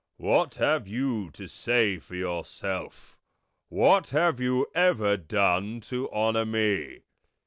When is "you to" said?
0.87-1.45